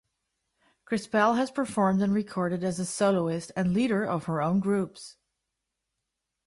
Crispell 0.83 1.35
has 1.35 1.51
performed 1.51 2.01
and 2.01 2.11
recorded 2.11 2.63
as 2.63 2.79
a 2.79 2.87
soloist 2.87 3.51
and 3.55 3.71
leader 3.71 4.03
of 4.03 4.23
her 4.23 4.41
own 4.41 4.59
groups. 4.59 5.17